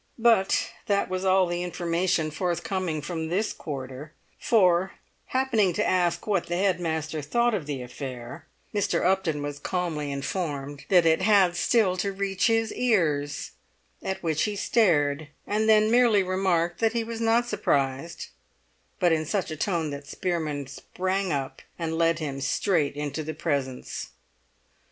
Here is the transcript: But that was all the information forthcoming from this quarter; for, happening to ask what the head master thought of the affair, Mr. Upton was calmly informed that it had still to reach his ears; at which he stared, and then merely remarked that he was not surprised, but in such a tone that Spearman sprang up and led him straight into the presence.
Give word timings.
But 0.17 0.69
that 0.87 1.09
was 1.09 1.23
all 1.25 1.45
the 1.45 1.61
information 1.61 2.31
forthcoming 2.31 3.03
from 3.03 3.27
this 3.29 3.53
quarter; 3.53 4.13
for, 4.39 4.93
happening 5.27 5.73
to 5.73 5.87
ask 5.87 6.25
what 6.25 6.47
the 6.47 6.57
head 6.57 6.79
master 6.79 7.21
thought 7.21 7.53
of 7.53 7.67
the 7.67 7.83
affair, 7.83 8.47
Mr. 8.73 9.05
Upton 9.05 9.43
was 9.43 9.59
calmly 9.59 10.11
informed 10.11 10.85
that 10.89 11.05
it 11.05 11.21
had 11.21 11.55
still 11.55 11.97
to 11.97 12.11
reach 12.11 12.47
his 12.47 12.73
ears; 12.73 13.51
at 14.01 14.23
which 14.23 14.45
he 14.45 14.55
stared, 14.55 15.27
and 15.45 15.69
then 15.69 15.91
merely 15.91 16.23
remarked 16.23 16.79
that 16.79 16.93
he 16.93 17.03
was 17.03 17.21
not 17.21 17.45
surprised, 17.47 18.29
but 18.99 19.11
in 19.11 19.23
such 19.23 19.51
a 19.51 19.55
tone 19.55 19.91
that 19.91 20.07
Spearman 20.07 20.65
sprang 20.65 21.31
up 21.31 21.61
and 21.77 21.95
led 21.95 22.17
him 22.17 22.41
straight 22.41 22.95
into 22.95 23.21
the 23.23 23.35
presence. 23.35 24.09